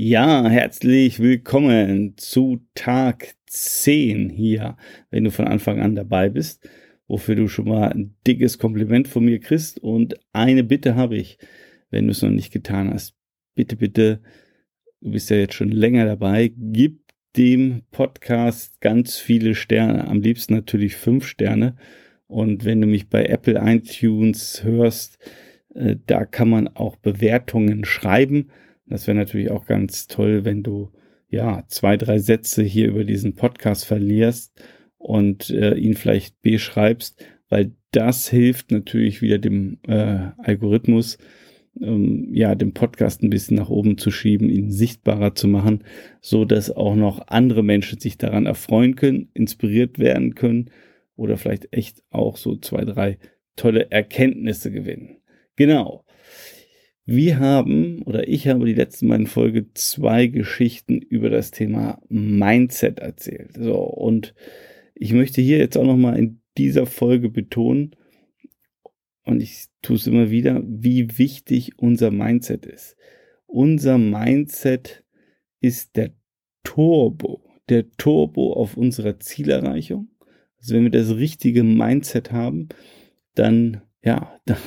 [0.00, 4.76] Ja, herzlich willkommen zu Tag 10 hier,
[5.10, 6.70] wenn du von Anfang an dabei bist,
[7.08, 9.80] wofür du schon mal ein dickes Kompliment von mir kriegst.
[9.80, 11.38] Und eine Bitte habe ich,
[11.90, 13.16] wenn du es noch nicht getan hast.
[13.56, 14.20] Bitte, bitte,
[15.00, 17.00] du bist ja jetzt schon länger dabei, gib
[17.36, 21.74] dem Podcast ganz viele Sterne, am liebsten natürlich fünf Sterne.
[22.28, 25.18] Und wenn du mich bei Apple iTunes hörst,
[25.74, 28.52] äh, da kann man auch Bewertungen schreiben
[28.88, 30.90] das wäre natürlich auch ganz toll, wenn du
[31.28, 34.60] ja zwei, drei Sätze hier über diesen Podcast verlierst
[34.96, 41.18] und äh, ihn vielleicht beschreibst, weil das hilft natürlich wieder dem äh, Algorithmus,
[41.80, 45.84] ähm, ja, den Podcast ein bisschen nach oben zu schieben, ihn sichtbarer zu machen,
[46.20, 50.70] so dass auch noch andere Menschen sich daran erfreuen können, inspiriert werden können
[51.16, 53.18] oder vielleicht echt auch so zwei, drei
[53.56, 55.18] tolle Erkenntnisse gewinnen.
[55.56, 56.04] Genau.
[57.10, 62.98] Wir haben oder ich habe die letzten beiden Folge zwei Geschichten über das Thema Mindset
[62.98, 63.52] erzählt.
[63.58, 64.34] So, und
[64.94, 67.96] ich möchte hier jetzt auch nochmal in dieser Folge betonen,
[69.24, 72.94] und ich tue es immer wieder, wie wichtig unser Mindset ist.
[73.46, 75.02] Unser Mindset
[75.62, 76.12] ist der
[76.62, 80.10] Turbo, der Turbo auf unserer Zielerreichung.
[80.58, 82.68] Also wenn wir das richtige Mindset haben,
[83.34, 84.58] dann ja, dann,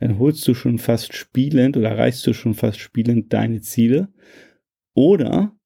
[0.00, 4.08] dann holst du schon fast spielend oder erreichst du schon fast spielend deine Ziele.
[4.94, 5.56] Oder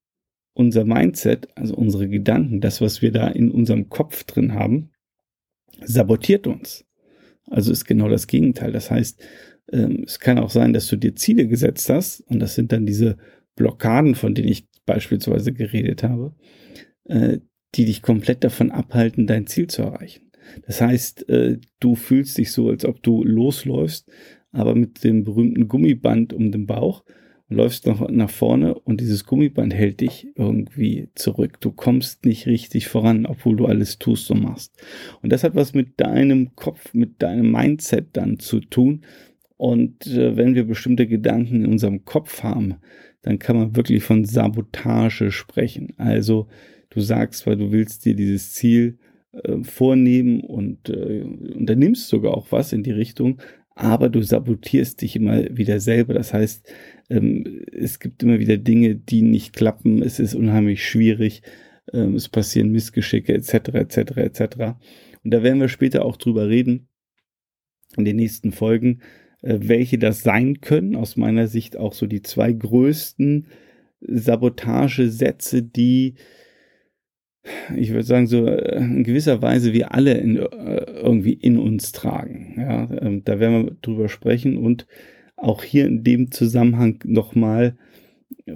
[0.55, 4.91] unser Mindset, also unsere Gedanken, das, was wir da in unserem Kopf drin haben,
[5.85, 6.85] sabotiert uns.
[7.47, 8.73] Also ist genau das Gegenteil.
[8.73, 9.23] Das heißt,
[9.73, 12.87] ähm, es kann auch sein, dass du dir Ziele gesetzt hast und das sind dann
[12.87, 13.17] diese
[13.57, 16.35] Blockaden, von denen ich beispielsweise geredet habe,
[17.05, 17.39] äh,
[17.75, 20.32] die dich komplett davon abhalten, dein Ziel zu erreichen.
[20.67, 24.11] Das heißt, äh, du fühlst dich so, als ob du losläufst,
[24.53, 27.05] aber mit dem berühmten Gummiband um den Bauch
[27.53, 31.61] läufst noch nach vorne und dieses Gummiband hält dich irgendwie zurück.
[31.61, 34.75] Du kommst nicht richtig voran, obwohl du alles tust und machst.
[35.23, 39.03] Und das hat was mit deinem Kopf, mit deinem Mindset dann zu tun.
[39.57, 42.77] Und äh, wenn wir bestimmte Gedanken in unserem Kopf haben,
[43.23, 45.95] dann kann man wirklich von Sabotage sprechen.
[45.99, 46.49] Also
[46.91, 48.99] du sagst, weil du willst dir dieses Ziel
[49.33, 53.41] äh, vornehmen und äh, unternimmst sogar auch was in die Richtung,
[53.75, 56.15] aber du sabotierst dich immer wieder selber.
[56.15, 56.71] Das heißt,
[57.09, 60.03] ähm, es gibt immer wieder Dinge, die nicht klappen.
[60.03, 61.43] Es ist unheimlich schwierig.
[61.93, 63.55] Ähm, es passieren Missgeschicke etc.
[63.75, 63.97] etc.
[64.17, 64.43] etc.
[65.25, 66.89] Und da werden wir später auch drüber reden
[67.97, 69.01] in den nächsten Folgen,
[69.43, 70.95] äh, welche das sein können.
[70.97, 73.47] Aus meiner Sicht auch so die zwei größten
[74.01, 76.15] Sabotagesätze, die
[77.77, 81.93] ich würde sagen, so äh, in gewisser Weise wir alle in, äh, irgendwie in uns
[81.93, 82.55] tragen.
[82.57, 84.87] Ja, ähm, da werden wir drüber sprechen und
[85.37, 87.77] auch hier in dem Zusammenhang nochmal,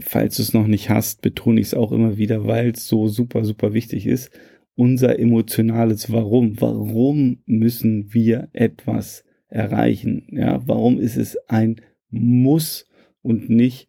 [0.01, 3.09] falls du es noch nicht hast, betone ich es auch immer wieder, weil es so
[3.09, 4.31] super, super wichtig ist,
[4.77, 6.61] unser emotionales Warum.
[6.61, 10.29] Warum müssen wir etwas erreichen?
[10.31, 11.81] Ja, warum ist es ein
[12.11, 12.89] Muss
[13.23, 13.89] und nicht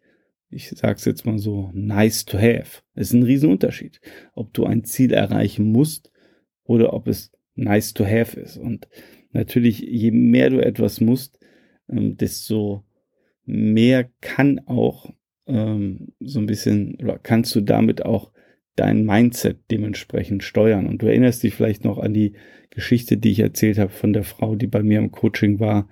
[0.50, 2.82] ich sage es jetzt mal so, nice to have.
[2.96, 4.00] Es ist ein Riesenunterschied,
[4.34, 6.12] ob du ein Ziel erreichen musst
[6.64, 8.58] oder ob es nice to have ist.
[8.58, 8.88] Und
[9.32, 11.40] natürlich, je mehr du etwas musst,
[11.90, 12.86] ähm, desto
[13.44, 15.14] mehr kann auch
[15.48, 18.32] ähm, so ein bisschen oder kannst du damit auch
[18.76, 20.88] dein Mindset dementsprechend steuern.
[20.88, 22.34] Und du erinnerst dich vielleicht noch an die
[22.70, 25.90] Geschichte, die ich erzählt habe von der Frau, die bei mir im Coaching war,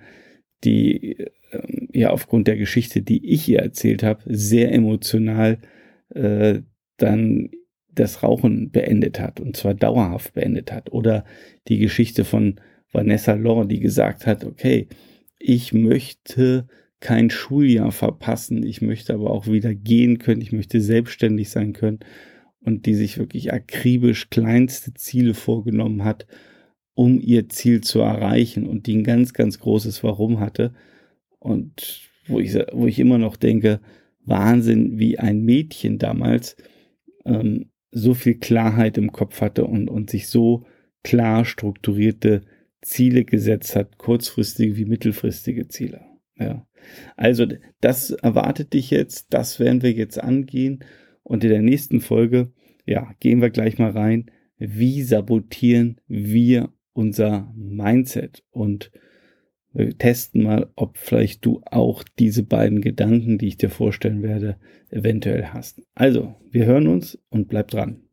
[0.64, 5.58] die ähm, ja aufgrund der Geschichte, die ich ihr erzählt habe, sehr emotional
[6.14, 6.60] äh,
[6.96, 7.50] dann
[7.92, 10.92] das Rauchen beendet hat und zwar dauerhaft beendet hat.
[10.92, 11.24] Oder
[11.68, 12.60] die Geschichte von
[12.92, 14.88] Vanessa Law, die gesagt hat, okay,
[15.38, 16.66] ich möchte
[17.00, 22.00] kein Schuljahr verpassen, ich möchte aber auch wieder gehen können, ich möchte selbstständig sein können
[22.60, 26.26] und die sich wirklich akribisch kleinste Ziele vorgenommen hat,
[26.94, 30.72] um ihr Ziel zu erreichen und die ein ganz, ganz großes Warum hatte
[31.46, 33.80] und wo ich, wo ich immer noch denke,
[34.24, 36.56] Wahnsinn, wie ein Mädchen damals
[37.24, 40.66] ähm, so viel Klarheit im Kopf hatte und, und sich so
[41.04, 42.42] klar strukturierte
[42.82, 46.00] Ziele gesetzt hat, kurzfristige wie mittelfristige Ziele.
[46.36, 46.66] Ja.
[47.16, 47.46] Also
[47.80, 50.84] das erwartet dich jetzt, das werden wir jetzt angehen
[51.22, 52.52] und in der nächsten Folge,
[52.86, 58.90] ja, gehen wir gleich mal rein, wie sabotieren wir unser Mindset und
[59.76, 64.56] wir testen mal, ob vielleicht du auch diese beiden Gedanken, die ich dir vorstellen werde,
[64.90, 65.82] eventuell hast.
[65.94, 68.05] Also, wir hören uns und bleib dran.